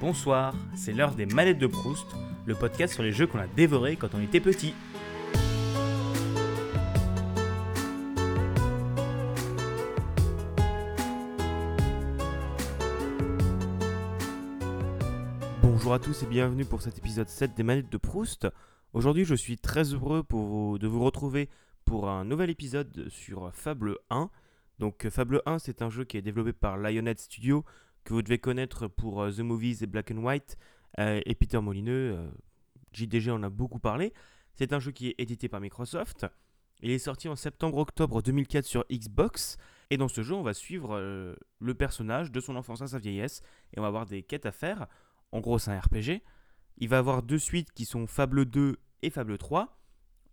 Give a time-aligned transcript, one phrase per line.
[0.00, 2.06] Bonsoir, c'est l'heure des manettes de Proust,
[2.46, 4.72] le podcast sur les jeux qu'on a dévorés quand on était petit.
[15.62, 18.46] Bonjour à tous et bienvenue pour cet épisode 7 des manettes de Proust.
[18.92, 21.48] Aujourd'hui, je suis très heureux de vous retrouver
[21.84, 24.30] pour un nouvel épisode sur Fable 1.
[24.78, 27.64] Donc Fable 1, c'est un jeu qui est développé par Lionhead Studio,
[28.08, 30.56] que vous devez connaître pour euh, The Movies et Black and White,
[30.98, 32.16] euh, et Peter Molineux.
[32.16, 32.30] euh,
[32.94, 34.14] JDG en a beaucoup parlé.
[34.54, 36.26] C'est un jeu qui est édité par Microsoft.
[36.80, 39.58] Il est sorti en septembre-octobre 2004 sur Xbox.
[39.90, 40.98] Et dans ce jeu, on va suivre
[41.60, 43.42] le personnage de son enfance à sa vieillesse.
[43.72, 44.86] Et on va avoir des quêtes à faire.
[45.32, 46.22] En gros, c'est un RPG.
[46.78, 49.78] Il va avoir deux suites qui sont Fable 2 et Fable 3.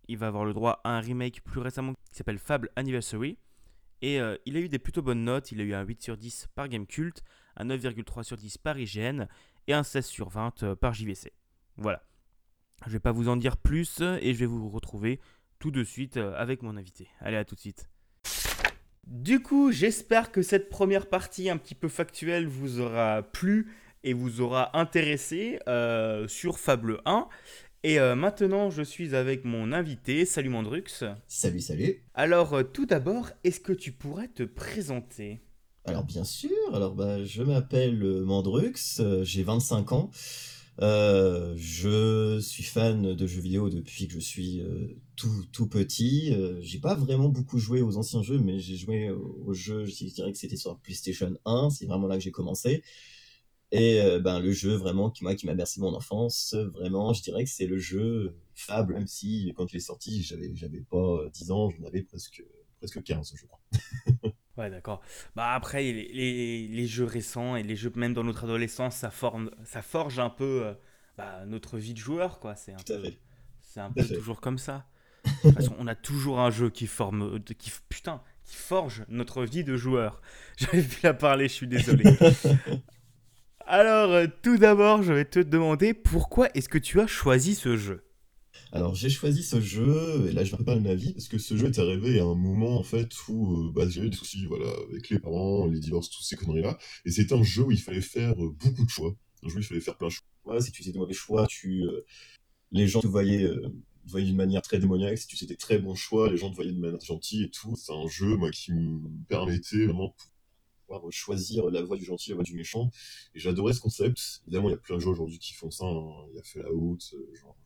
[0.08, 3.38] Il va avoir le droit à un remake plus récemment qui s'appelle Fable Anniversary.
[4.00, 4.16] Et
[4.46, 5.52] il a eu des plutôt bonnes notes.
[5.52, 7.22] Il a eu un 8 sur 10 par Gamecult,
[7.56, 9.26] un 9,3 sur 10 par IGN
[9.66, 11.32] et un 16 sur 20 euh, par JVC.
[11.76, 12.02] Voilà.
[12.86, 15.20] Je vais pas vous en dire plus et je vais vous retrouver
[15.58, 17.08] tout de suite euh, avec mon invité.
[17.20, 17.88] Allez, à tout de suite.
[19.06, 24.12] Du coup, j'espère que cette première partie un petit peu factuelle vous aura plu et
[24.12, 27.28] vous aura intéressé euh, sur Fable 1.
[27.82, 30.24] Et euh, maintenant, je suis avec mon invité.
[30.24, 31.04] Salut Mandrux.
[31.28, 32.02] Salut, salut.
[32.14, 35.40] Alors, euh, tout d'abord, est-ce que tu pourrais te présenter?
[35.86, 40.10] Alors bien sûr, alors bah, je m'appelle euh, Mandrux, euh, j'ai 25 ans.
[40.80, 44.62] Euh, je suis fan de jeux vidéo depuis que je suis
[45.16, 46.34] tout, tout petit.
[46.60, 50.32] J'ai pas vraiment beaucoup joué aux anciens jeux, mais j'ai joué aux, jeux, je dirais
[50.32, 52.82] que c'était sur la PlayStation 1, c'est vraiment là que j'ai commencé.
[53.72, 57.44] Et ben, le jeu vraiment qui, moi, qui m'a bercé mon enfance, vraiment, je dirais
[57.44, 61.30] que c'est le jeu Fable, même si quand il est sorti, j'avais, j'avais pas euh,
[61.30, 62.42] 10 ans, j'en avais presque,
[62.78, 63.60] presque 15, je crois.
[64.56, 65.02] Ouais, d'accord.
[65.34, 69.10] Bah après, les, les- les jeux récents et les jeux même dans notre adolescence, ça,
[69.10, 70.74] forme, ça forge un peu euh,
[71.18, 72.54] bah, notre vie de joueur, quoi.
[72.56, 73.18] C'est un Tout peu, fait.
[73.60, 74.16] c'est un Tout à peu fait.
[74.16, 74.86] toujours comme ça.
[75.26, 79.04] De toute façon, on a toujours un jeu qui forme, euh, qui, putain, qui forge
[79.08, 80.22] notre vie de joueur.
[80.58, 82.18] J'arrive plus à parler, je suis désolé.
[83.66, 87.76] Alors, euh, tout d'abord, je vais te demander pourquoi est-ce que tu as choisi ce
[87.76, 88.02] jeu?
[88.72, 91.56] Alors j'ai choisi ce jeu, et là je vais de ma vie, parce que ce
[91.56, 94.66] jeu est arrivé à un moment en fait où euh, bah, j'avais des soucis voilà,
[94.90, 98.00] avec les parents, les divorces, toutes ces conneries-là, et c'était un jeu où il fallait
[98.00, 99.14] faire euh, beaucoup de choix.
[99.42, 100.60] Un jeu où il fallait faire plein de choix.
[100.60, 102.04] Si tu faisais de mauvais choix, tu, euh,
[102.72, 103.72] les gens te voyaient, euh,
[104.14, 105.18] d'une manière très démoniaque.
[105.18, 107.50] Si tu faisais des très bons choix, les gens te voyaient de manière gentille et
[107.50, 107.74] tout.
[107.76, 110.14] C'est un jeu moi, qui me permettait vraiment de
[110.86, 112.90] pouvoir choisir la voie du gentil, la voie du méchant.
[113.34, 114.42] Et j'adorais ce concept.
[114.46, 115.84] Évidemment, il y a plein de jeux aujourd'hui qui font ça.
[115.86, 116.26] hein.
[116.30, 117.56] Il y a Fallout, euh, genre,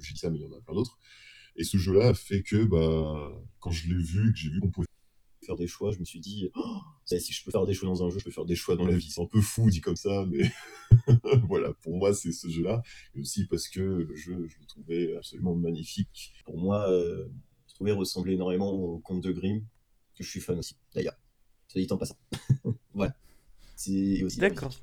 [0.00, 0.98] je- dit ça, mais il y en a plein d'autres.
[1.56, 4.86] Et ce jeu-là fait que, bah, quand je l'ai vu, que j'ai vu qu'on pouvait
[5.44, 8.04] faire des choix, je me suis dit, oh, si je peux faire des choix dans
[8.04, 9.10] un jeu, je peux faire des choix dans la vie.
[9.10, 10.50] C'est un peu fou dit comme ça, mais
[11.48, 12.82] voilà, pour moi, c'est ce jeu-là.
[13.14, 16.32] Et aussi parce que le jeu, je le trouvais absolument magnifique.
[16.44, 17.26] Pour moi, euh,
[17.68, 19.64] je trouvais ressembler énormément au conte de Grimm,
[20.16, 21.16] que je suis fan aussi, d'ailleurs.
[21.68, 22.18] Ça dit en passant.
[22.94, 23.14] voilà.
[23.76, 24.74] C'est aussi D'accord.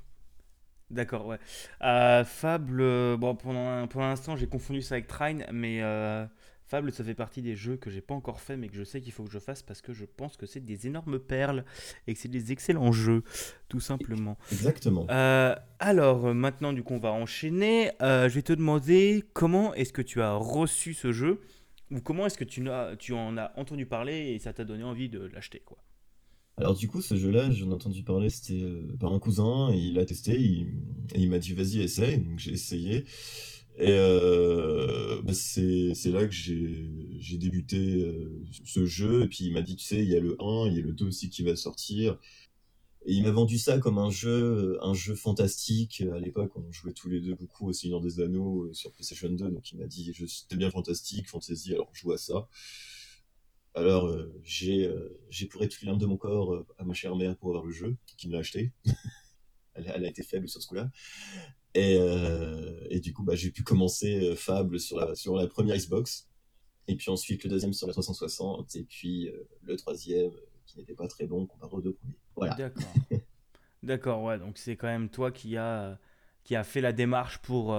[0.90, 1.38] D'accord, ouais.
[1.84, 6.26] Euh, Fable, euh, bon, pour, l'in- pour l'instant, j'ai confondu ça avec Trine, mais euh,
[6.66, 9.02] Fable, ça fait partie des jeux que j'ai pas encore fait, mais que je sais
[9.02, 11.66] qu'il faut que je fasse parce que je pense que c'est des énormes perles
[12.08, 13.24] et que c'est des excellents jeux,
[13.68, 14.38] tout simplement.
[14.52, 15.06] Exactement.
[15.10, 17.92] Euh, alors, euh, maintenant, du coup, on va enchaîner.
[18.02, 21.42] Euh, je vais te demander comment est-ce que tu as reçu ce jeu
[21.92, 24.84] ou comment est-ce que tu, n'as- tu en as entendu parler et ça t'a donné
[24.86, 25.78] envie de l'acheter, quoi?
[26.58, 29.78] Alors du coup, ce jeu-là, j'en ai entendu parler, c'était euh, par un cousin, et
[29.78, 30.68] il a testé, il,
[31.14, 33.06] et il m'a dit vas-y, essaye, donc j'ai essayé,
[33.78, 39.62] et euh, bah, c'est là que j'ai débuté euh, ce jeu, et puis il m'a
[39.62, 41.44] dit, tu sais, il y a le 1, il y a le 2 aussi qui
[41.44, 42.18] va sortir,
[43.06, 46.94] et il m'a vendu ça comme un jeu, un jeu fantastique, à l'époque on jouait
[46.94, 49.86] tous les deux beaucoup au Seigneur des Anneaux euh, sur PlayStation 2, donc il m'a
[49.86, 52.48] dit, c'était bien fantastique, fantasy, alors joue à ça.
[53.78, 56.96] Alors, euh, j'ai euh, j'ai pleuré toutes les larmes de mon corps euh, à ma
[56.96, 58.72] chère mère pour avoir le jeu, qui me l'a acheté.
[59.76, 60.90] elle, a- elle a été faible sur ce coup-là.
[61.76, 65.78] Et, euh, et du coup, bah, j'ai pu commencer Fable sur la, sur la première
[65.78, 66.28] Xbox.
[66.88, 68.76] Et puis ensuite, le deuxième sur la 360.
[68.78, 69.30] Et puis
[69.62, 70.32] le troisième,
[70.66, 72.18] qui n'était pas très bon comparé aux deux premiers.
[72.36, 72.56] Voilà.
[72.56, 72.94] D'accord.
[73.84, 76.00] D'accord, ouais, donc c'est quand même toi qui a,
[76.44, 77.78] qui a fait la démarche pour,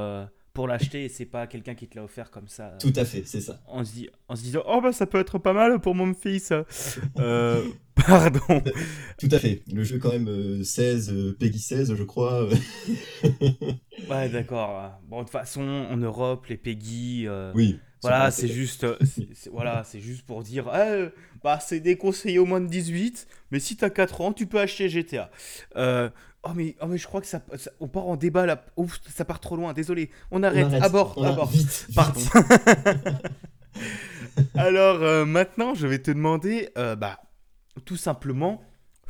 [0.58, 2.64] pour l'acheter et c'est pas quelqu'un qui te l'a offert comme ça.
[2.70, 3.60] euh, Tout à fait, c'est ça.
[3.68, 6.12] En se, dit- en se disant, oh bah ça peut être pas mal pour mon
[6.14, 6.52] fils.
[7.20, 7.62] Euh,
[7.94, 8.60] pardon.
[9.18, 9.62] Tout à fait.
[9.72, 12.42] Le jeu, quand même, euh, 16, euh, Peggy 16, je crois.
[12.44, 12.54] euh.
[14.10, 14.98] Ouais, d'accord.
[15.08, 17.78] Bon, de toute façon, en Europe, les Peggy, euh, oui.
[18.02, 18.96] Voilà, c'est juste, euh,
[19.52, 21.08] voilà, c'est juste pour dire, eh,
[21.42, 24.88] bah c'est déconseillé au moins de 18, mais si t'as 4 ans, tu peux acheter
[24.88, 25.30] GTA.
[25.76, 26.08] Euh,
[26.44, 27.42] Oh mais, oh mais je crois que ça,
[27.80, 28.64] on part en débat là.
[28.76, 29.72] Ouf, ça part trop loin.
[29.72, 30.10] Désolé.
[30.30, 30.72] On arrête.
[30.80, 31.50] À bord, à bord.
[31.50, 32.20] Vite, Pardon.
[34.54, 37.20] Alors euh, maintenant, je vais te demander, euh, bah,
[37.84, 38.62] tout simplement,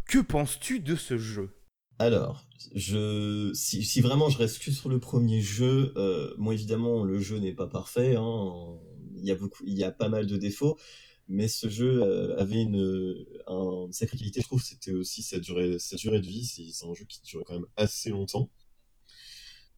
[0.07, 1.55] que penses-tu de ce jeu?
[1.99, 7.19] Alors, je, si, vraiment je reste que sur le premier jeu, euh, moi évidemment le
[7.19, 8.79] jeu n'est pas parfait, hein,
[9.17, 10.79] il y a beaucoup, il y a pas mal de défauts,
[11.27, 15.79] mais ce jeu euh, avait une, un, sacrée qualité, je trouve, c'était aussi sa durée,
[15.81, 18.49] sa durée de vie, c'est un jeu qui durait quand même assez longtemps.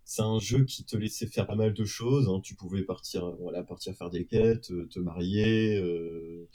[0.05, 3.31] C'est un jeu qui te laissait faire pas mal de choses, hein, tu pouvais partir,
[3.41, 5.77] voilà, partir faire des quêtes, te marier.
[5.77, 6.49] Euh,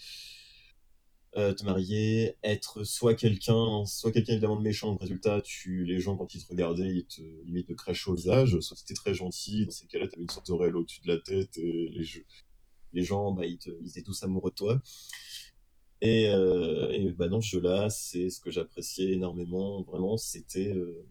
[1.37, 5.99] euh, te marier, être soit quelqu'un, soit quelqu'un évidemment de méchant, donc résultat, tu, les
[5.99, 9.13] gens quand ils te regardaient, ils te, limite te crachaient au visage, soit c'était très
[9.13, 12.25] gentil, dans ces cas-là, t'avais une sorte d'oreille au-dessus de la tête, et les, jeux,
[12.93, 14.81] les gens, bah, ils, te, ils étaient tous amoureux de toi.
[16.01, 21.05] Et, euh, et bah, dans ce jeu-là, c'est ce que j'appréciais énormément, vraiment, c'était euh,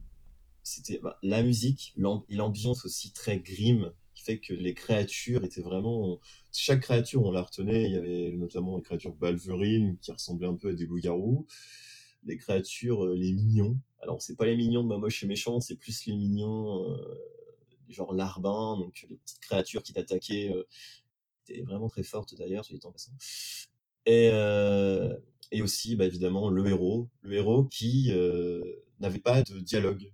[0.62, 6.18] c'était bah, la musique, l'ambiance aussi très grim, qui fait que les créatures étaient vraiment
[6.52, 7.84] chaque créature, on la retenait.
[7.84, 11.46] Il y avait notamment les créatures balverines qui ressemblaient un peu à des loups-garous.
[12.24, 13.78] Les créatures, euh, les mignons.
[14.00, 16.96] Alors, c'est pas les mignons de Mamoche et Méchant, c'est plus les mignons, euh,
[17.88, 20.52] genre larbin, donc les petites créatures qui t'attaquaient.
[20.52, 20.64] Euh,
[21.64, 23.12] vraiment très fortes d'ailleurs, sur les temps passants.
[24.06, 25.14] Et, euh,
[25.52, 27.08] et aussi, bah, évidemment, le héros.
[27.22, 28.10] Le héros qui
[29.00, 30.10] n'avait pas de dialogue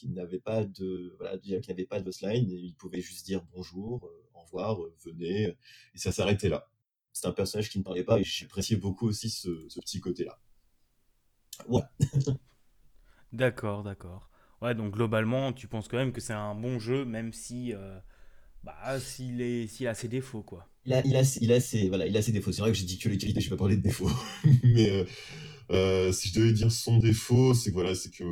[0.00, 3.42] qui n'avait pas de voilà, qui n'avait pas de slide, et il pouvait juste dire
[3.52, 5.56] bonjour, au revoir, euh, venez,
[5.94, 6.68] et ça s'arrêtait là.
[7.12, 9.48] C'est un personnage qui ne parlait pas et j'appréciais beaucoup aussi ce,
[9.80, 10.38] petit côté-là.
[11.68, 11.82] Ouais.
[13.32, 14.30] d'accord, d'accord.
[14.62, 17.98] Ouais, donc globalement, tu penses quand même que c'est un bon jeu, même si, euh,
[18.62, 20.68] bah, s'il est, s'il a ses défauts, quoi.
[20.86, 22.52] Il a, il a, il a ses, voilà, il a ses défauts.
[22.52, 24.10] C'est vrai que j'ai dit que les qualités, je vais pas parler de défauts.
[24.64, 25.04] Mais
[25.70, 28.24] euh, si je devais dire son défaut, c'est que voilà, c'est que,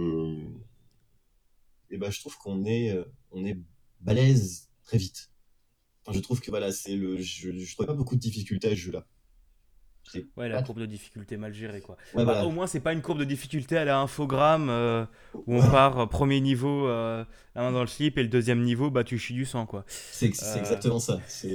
[1.90, 2.96] et ben, je trouve qu'on est,
[3.30, 3.58] on est
[4.00, 5.30] balèze très vite
[6.12, 8.76] je trouve que voilà, c'est le, je, je trouve pas beaucoup de difficultés à ce
[8.76, 9.06] jeu-là.
[10.38, 11.98] Ouais, la courbe de difficulté mal gérée, quoi.
[12.14, 15.04] Bah, au moins, c'est pas une courbe de difficulté à la infogramme euh,
[15.34, 18.90] où on part euh, premier niveau, euh, un dans le slip, et le deuxième niveau,
[18.90, 19.84] bah tu chies du sang, quoi.
[19.88, 21.20] C'est exactement ça.
[21.28, 21.52] C'est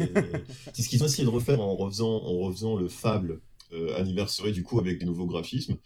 [0.76, 3.42] ce qu'ils ont essayé de refaire en refaisant, en refaisant le Fable
[3.98, 5.78] anniversaire du coup avec des nouveaux graphismes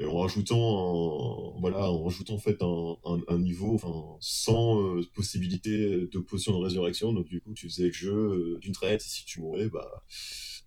[0.00, 6.58] en rajoutant voilà en rajoutant en fait un, niveau enfin sans euh, possibilité de potion
[6.58, 7.12] de résurrection.
[7.12, 9.02] Donc du coup tu faisais le jeu euh, d'une traite.
[9.02, 10.04] Et si tu mourais bah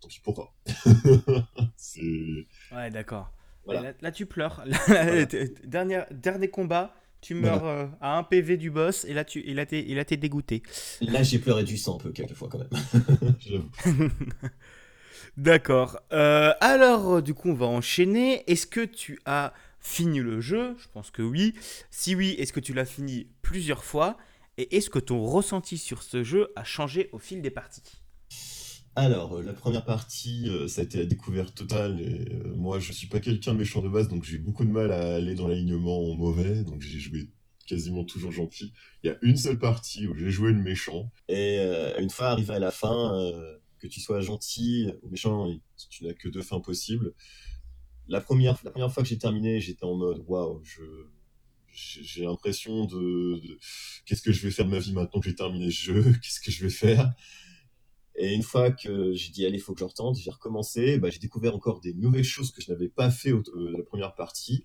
[0.02, 0.54] tant pis pour toi.
[2.72, 3.32] Ouais d'accord.
[3.68, 4.64] Là, tu pleures.
[5.64, 6.94] Dernier, dernier combat.
[7.22, 9.06] Tu meurs euh, à un PV du boss.
[9.06, 10.62] Et là tu il a il a dégoûté.
[11.02, 12.70] Là j'ai pleuré du sang un peu quelquefois quand même.
[13.40, 13.70] J'avoue
[15.38, 16.00] D'accord.
[16.12, 18.44] Euh, alors, du coup, on va enchaîner.
[18.50, 20.76] Est-ce que tu as fini le jeu?
[20.78, 21.54] Je pense que oui.
[21.92, 24.18] Si oui, est-ce que tu l'as fini plusieurs fois?
[24.58, 28.02] Et est-ce que ton ressenti sur ce jeu a changé au fil des parties?
[28.96, 32.00] Alors, euh, la première partie, euh, ça a été la découverte totale.
[32.00, 34.92] Et, moi, je suis pas quelqu'un de méchant de base, donc j'ai beaucoup de mal
[34.92, 36.64] à aller dans l'alignement mauvais.
[36.64, 37.30] Donc j'ai joué
[37.68, 38.72] quasiment toujours gentil.
[39.04, 41.12] Il y a une seule partie où j'ai joué le méchant.
[41.28, 41.58] Et
[42.00, 43.12] une fois arrivé à la fin,
[43.88, 45.48] que tu sois gentil ou méchant,
[45.90, 47.14] tu n'as que deux fins possibles.
[48.08, 50.62] La première, la première fois que j'ai terminé, j'étais en mode waouh,
[51.72, 53.42] j'ai l'impression de,
[54.06, 56.40] qu'est-ce que je vais faire de ma vie maintenant que j'ai terminé ce jeu, qu'est-ce
[56.40, 57.14] que je vais faire?
[58.18, 61.20] Et une fois que j'ai dit allez, faut que je retente, j'ai recommencé, bah, j'ai
[61.20, 63.44] découvert encore des nouvelles choses que je n'avais pas fait euh,
[63.78, 64.64] la première partie.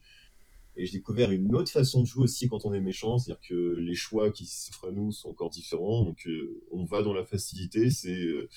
[0.77, 3.75] Et j'ai découvert une autre façon de jouer aussi quand on est méchant, c'est-à-dire que
[3.77, 6.05] les choix qui s'offrent à nous sont encore différents.
[6.05, 8.49] Donc euh, on va dans la facilité, c'est euh,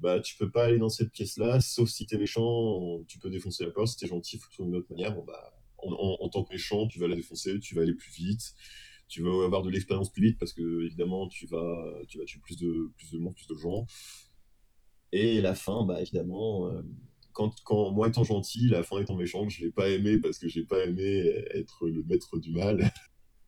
[0.00, 3.64] bah tu peux pas aller dans cette pièce-là, sauf si t'es méchant, tu peux défoncer
[3.64, 5.14] la porte, si t'es gentil, faut trouver une autre manière.
[5.14, 8.54] Bon, bah, en, tant que méchant, tu vas la défoncer, tu vas aller plus vite,
[9.08, 12.40] tu vas avoir de l'expérience plus vite parce que évidemment tu vas, tu vas tuer
[12.40, 13.86] plus de, plus de monde, plus de gens.
[15.12, 16.82] Et la fin, bah évidemment, euh,
[17.32, 20.48] quand, quand moi étant gentil, la fin étant méchante, je l'ai pas aimé parce que
[20.48, 22.90] j'ai pas aimé être le maître du mal.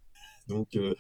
[0.49, 0.95] Donc euh,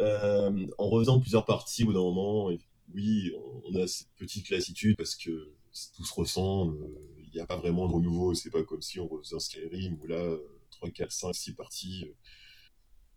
[0.00, 2.50] euh, en refaisant plusieurs parties au bout d'un moment,
[2.94, 3.32] oui,
[3.64, 5.52] on a cette petite lassitude parce que
[5.96, 6.76] tout se ressemble,
[7.18, 9.98] il n'y a pas vraiment de renouveau, c'est pas comme si on refaisait un Skyrim
[10.02, 10.36] où là,
[10.70, 12.14] 3, 4, 5, 6 parties, euh,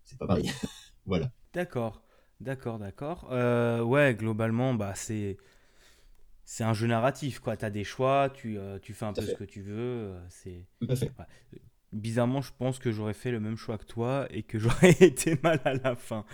[0.03, 0.49] c'est pas pareil.
[1.05, 1.31] voilà.
[1.53, 2.01] D'accord,
[2.39, 3.27] d'accord, d'accord.
[3.31, 5.37] Euh, ouais, globalement, bah, c'est.
[6.47, 7.57] C'est un jeu narratif, quoi.
[7.57, 10.13] Tu as des choix, tu, euh, tu fais un peu ce que tu veux.
[10.29, 10.67] c'est...
[10.79, 11.11] Tout à fait
[11.95, 15.37] bizarrement, je pense que j'aurais fait le même choix que toi et que j'aurais été
[15.41, 16.25] mal à la fin.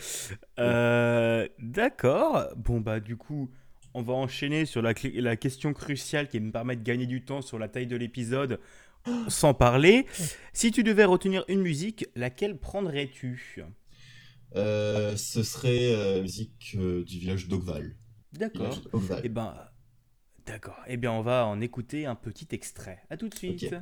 [0.59, 2.47] Euh, d'accord.
[2.57, 3.49] Bon, bah, du coup,
[3.93, 7.41] on va enchaîner sur la, la, question cruciale qui me permet de gagner du temps
[7.41, 8.59] sur la taille de l'épisode.
[9.27, 10.05] sans parler.
[10.53, 13.63] Si tu devais retenir une musique, laquelle prendrais-tu?
[14.55, 17.95] Euh, ce serait euh, la musique du village d'Ogval.
[18.33, 18.79] D'accord.
[18.91, 19.21] D'Ogval.
[19.23, 19.55] Eh ben,
[20.45, 20.79] d'accord.
[20.87, 23.01] Eh bien, on va en écouter un petit extrait.
[23.09, 23.73] À tout de suite.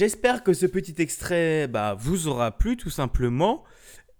[0.00, 3.64] J'espère que ce petit extrait bah, vous aura plu tout simplement.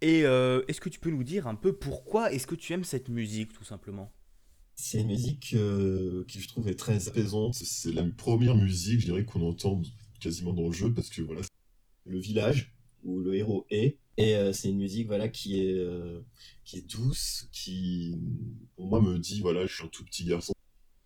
[0.03, 2.85] Et euh, est-ce que tu peux nous dire un peu pourquoi est-ce que tu aimes
[2.85, 4.13] cette musique tout simplement?
[4.75, 7.55] C'est une musique euh, qui je trouve est très apaisante.
[7.55, 9.81] C'est la première musique, je dirais, qu'on entend
[10.21, 11.41] quasiment dans le jeu parce que voilà,
[12.05, 13.97] le village où le héros est.
[14.19, 15.83] Et euh, c'est une musique voilà qui est
[16.63, 18.19] qui est douce, qui
[18.77, 20.53] pour moi me dit voilà, je suis un tout petit garçon.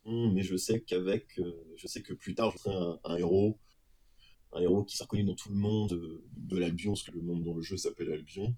[0.04, 1.40] Mais je sais qu'avec
[1.76, 3.56] je sais que plus tard je serai un héros
[4.54, 7.22] un héros qui sera reconnu dans tout le monde euh, de l'Albion, parce que le
[7.22, 8.54] monde dans le jeu s'appelle Albion.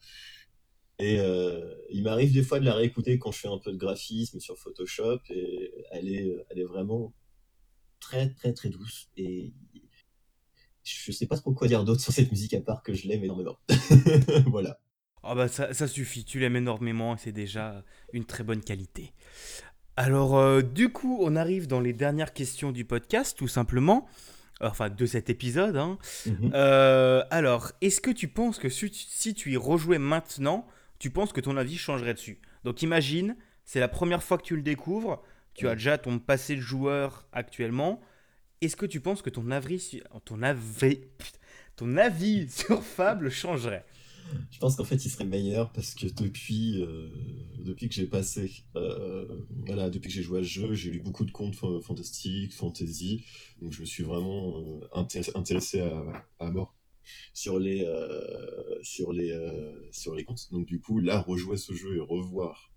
[0.99, 3.77] et euh, il m'arrive des fois de la réécouter quand je fais un peu de
[3.77, 7.13] graphisme sur Photoshop et elle est elle est vraiment
[8.01, 9.53] très très très douce et
[10.85, 13.25] je sais pas trop quoi dire d'autre sur cette musique à part que je l'aime
[13.25, 13.59] énormément
[14.47, 14.79] voilà
[15.23, 19.13] Ah bah ça, suffit, tu l'aimes énormément c'est déjà une très bonne qualité.
[19.97, 24.07] Alors euh, du coup, on arrive dans les dernières questions du podcast, tout simplement.
[24.61, 25.77] Enfin, de cet épisode.
[25.77, 25.99] hein.
[26.25, 26.51] Mhm.
[26.55, 30.67] Euh, alors, est-ce que tu penses que si tu, si tu y rejouais maintenant,
[30.99, 32.41] tu penses que ton avis changerait dessus?
[32.65, 35.23] Donc imagine, c'est la première fois que tu le découvres,
[35.55, 38.01] tu as déjà ton passé de joueur actuellement.
[38.63, 41.01] Est-ce que tu penses que ton avis, ton avis,
[41.77, 43.85] ton avis sur Fable changerait?
[44.51, 47.09] Je pense qu'en fait, il serait meilleur parce que depuis, euh,
[47.59, 49.27] depuis que j'ai passé, euh,
[49.67, 52.53] voilà, depuis que j'ai joué à ce jeu, j'ai lu beaucoup de contes fa- fantastiques,
[52.55, 53.25] fantasy,
[53.61, 55.81] donc je me suis vraiment euh, intéressé,
[56.39, 56.75] à, mort
[57.35, 59.33] sur les, euh, sur les,
[59.93, 60.49] sur les contes.
[60.53, 62.73] Donc du coup, là, rejouer ce jeu et revoir,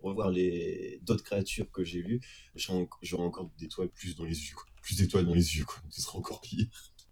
[0.00, 2.20] revoir les d'autres créatures que j'ai lues,
[2.54, 5.78] j'aurai en- j'aurai encore d'étoiles plus dans les yeux, plus d'étoiles dans les yeux, quoi.
[5.90, 6.66] Ce sera encore pire.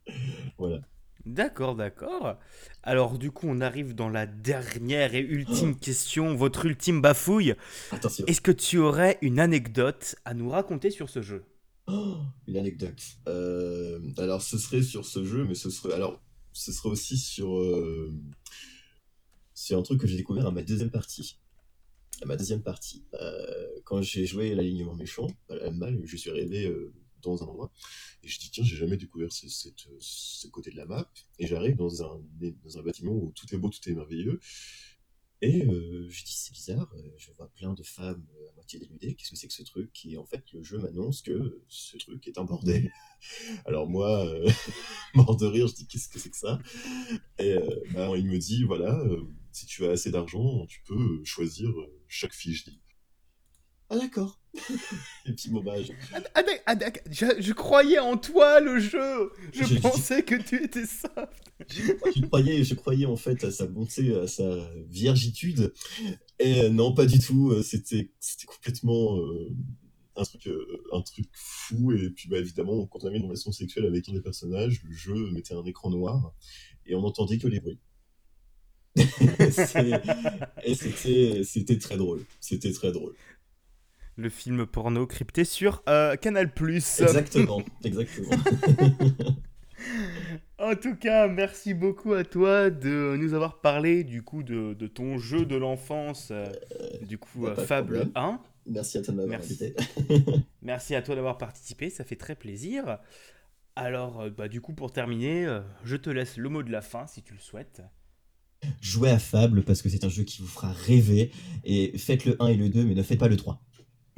[0.59, 0.83] voilà.
[1.27, 2.39] D'accord, d'accord.
[2.83, 7.55] Alors du coup, on arrive dans la dernière et ultime question, votre ultime bafouille.
[7.91, 8.25] Attention.
[8.27, 11.45] Est-ce que tu aurais une anecdote à nous raconter sur ce jeu?
[11.87, 13.03] Oh, une anecdote.
[13.29, 16.21] Euh, alors, ce serait sur ce jeu, mais ce serait, alors,
[16.53, 18.13] ce serait aussi sur, euh,
[19.55, 21.39] sur un truc que j'ai découvert à ma deuxième partie.
[22.23, 23.05] À ma deuxième partie.
[23.15, 27.73] Euh, quand j'ai joué l'alignement méchant, à la mal, je suis euh, dans un endroit
[28.23, 31.11] et je dis tiens, j'ai jamais découvert ce, ce côté de la map.
[31.39, 32.21] Et j'arrive dans un,
[32.83, 34.41] bâtiment où tout est beau, tout est merveilleux.
[35.43, 38.79] Et euh, je dis c'est bizarre, euh, je vois plein de femmes euh, à moitié
[38.79, 41.97] dénudées, qu'est-ce que c'est que ce truc Et en fait, le jeu m'annonce que ce
[41.97, 42.93] truc est un bordel?
[43.65, 44.47] Alors moi, euh,
[45.15, 46.61] mort de rire, je dis qu'est-ce que c'est que ça?
[47.39, 50.95] Et euh, bah, il me dit voilà, euh, si tu as assez d'argent, tu peux
[50.95, 52.53] euh, choisir euh, chaque fille.
[52.53, 52.81] Je dis
[53.91, 54.39] ah d'accord.
[55.27, 56.75] Et puis bon je- Ah, ah, ah,
[57.11, 61.31] je, je croyais en toi, le jeu Je pensais que tu étais ça
[61.69, 65.75] je croyais, je croyais en fait à sa bonté, à sa viergitude.
[66.39, 67.51] Et euh, non, pas du tout.
[67.51, 69.51] euh, C'était, c'était complètement euh,
[70.17, 71.93] un truc, euh, un truc fou.
[71.93, 74.93] Et puis bah évidemment, quand on avait une relation sexuelle avec un des personnages, le
[74.93, 76.33] jeu mettait un écran noir
[76.87, 77.79] et on n'entendait que les bruits.
[80.65, 82.25] Et c'était, c'était très drôle.
[82.41, 83.15] C'était très drôle.
[84.17, 86.51] Le film porno crypté sur euh, Canal+.
[86.59, 88.31] Exactement, exactement.
[90.59, 94.87] En tout cas, merci beaucoup à toi de nous avoir parlé du coup de, de
[94.87, 96.53] ton jeu de l'enfance, euh,
[97.01, 98.13] du coup euh, Fable problème.
[98.15, 98.41] 1.
[98.67, 99.65] Merci à toi de m'avoir Merci.
[99.65, 100.43] invité.
[100.63, 102.99] Merci à toi d'avoir participé, ça fait très plaisir.
[103.75, 106.83] Alors, euh, bah, du coup, pour terminer, euh, je te laisse le mot de la
[106.83, 107.81] fin si tu le souhaites.
[108.83, 111.33] Jouez à Fable parce que c'est un jeu qui vous fera rêver.
[111.65, 113.63] Et faites le 1 et le 2, mais ne faites pas le 3.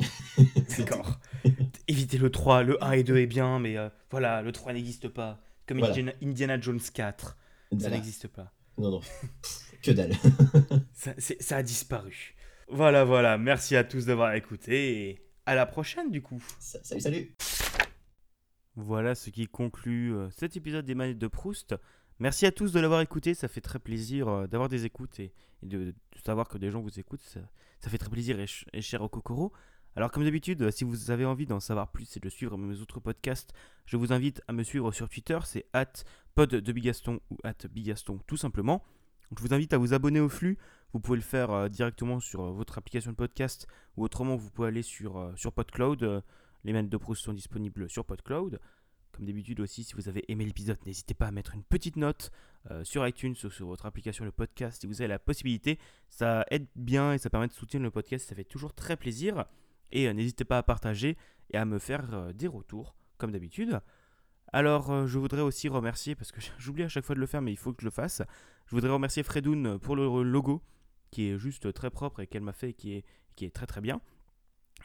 [0.79, 1.19] D'accord.
[1.89, 5.09] Évitez le 3, le 1 et 2 est bien, mais euh, voilà, le 3 n'existe
[5.09, 5.41] pas.
[5.67, 5.93] Comme Voilà.
[5.93, 7.37] Indiana, Indiana Jones 4,
[7.79, 8.53] ça n'existe pas.
[8.79, 9.01] Non, non.
[9.83, 10.13] Que dalle.
[10.95, 12.37] Ça, a disparu.
[12.69, 16.41] Voilà, voilà, merci à tous d'avoir écouté et à la prochaine du coup.
[16.61, 17.35] Salut, salut.
[18.77, 21.75] Voilà ce qui conclut euh, cet épisode des manettes de Proust.
[22.19, 25.33] Merci à tous de l'avoir écouté, ça fait très plaisir euh, d'avoir des écoutes et,
[25.63, 25.95] de, de
[26.25, 27.41] savoir que des gens vous écoutent, ça,
[27.81, 29.53] ça fait très plaisir et, ch- et cher au Kokoro.
[29.95, 32.99] Alors comme d'habitude, si vous avez envie d'en savoir plus et de suivre mes autres
[32.99, 33.53] podcasts,
[33.85, 35.93] je vous invite à me suivre sur Twitter, c'est at
[36.35, 38.83] pod de Bigaston ou at Bigaston tout simplement.
[39.37, 40.57] je vous invite à vous abonner au flux,
[40.95, 43.67] vous pouvez le faire euh, directement sur euh, votre application de podcast
[43.99, 46.23] ou autrement vous pouvez aller sur, euh, sur PodCloud.
[46.65, 48.61] les mails de Proust sont disponibles sur PodCloud.
[49.13, 52.33] Comme d'habitude aussi, si vous avez aimé l'épisode, n'hésitez pas à mettre une petite note
[52.83, 55.79] sur iTunes ou sur votre application de podcast si vous avez la possibilité.
[56.09, 59.45] Ça aide bien et ça permet de soutenir le podcast, ça fait toujours très plaisir.
[59.93, 61.17] Et euh, n'hésitez pas à partager
[61.51, 63.81] et à me faire euh, des retours, comme d'habitude.
[64.53, 67.43] Alors, euh, je voudrais aussi remercier, parce que j'oublie à chaque fois de le faire,
[67.43, 68.23] mais il faut que je le fasse.
[68.67, 70.63] Je voudrais remercier Fredoun pour le logo,
[71.11, 73.05] qui est juste très propre et qu'elle m'a fait qui est,
[73.37, 74.01] qui est très très bien.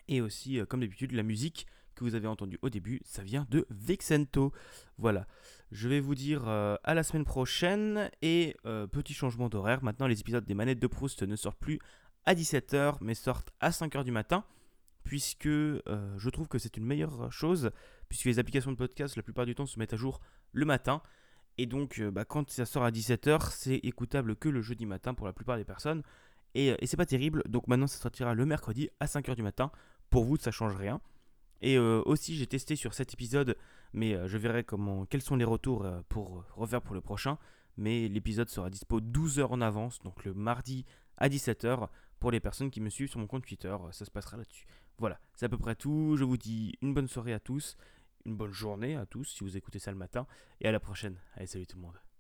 [0.10, 3.66] Et aussi, comme d'habitude, la musique que vous avez entendue au début, ça vient de
[3.70, 4.52] Vexento.
[4.98, 5.26] Voilà.
[5.72, 8.10] Je vais vous dire à la semaine prochaine.
[8.22, 8.56] Et
[8.92, 9.84] petit changement d'horaire.
[9.84, 11.80] Maintenant, les épisodes des manettes de Proust ne sortent plus
[12.26, 14.46] à 17h, mais sortent à 5h du matin
[15.08, 15.80] puisque euh,
[16.18, 17.72] je trouve que c'est une meilleure chose,
[18.10, 20.20] puisque les applications de podcast, la plupart du temps, se mettent à jour
[20.52, 21.02] le matin.
[21.58, 25.14] Et donc, euh, bah, quand ça sort à 17h, c'est écoutable que le jeudi matin
[25.14, 26.04] pour la plupart des personnes.
[26.56, 29.72] Et, euh, c'est pas terrible, donc maintenant ça sortira le mercredi à 5h du matin.
[30.10, 31.00] Pour vous, ça change rien.
[31.62, 33.58] Et aussi, j'ai testé sur cet épisode,
[33.92, 37.40] mais je verrai comment, quels sont les retours pour refaire pour le prochain.
[37.78, 40.86] Mais l'épisode sera dispo 12 h en avance, donc le mardi
[41.18, 43.76] à 17h pour les personnes qui me suivent sur mon compte Twitter.
[43.92, 44.66] Ça se passera là-dessus.
[44.98, 46.16] Voilà, c'est à peu près tout.
[46.18, 47.78] Je vous dis une bonne soirée à tous,
[48.26, 50.28] une bonne journée à tous si vous écoutez ça le matin,
[50.62, 51.20] et à la prochaine.
[51.36, 52.07] Allez, salut tout le monde.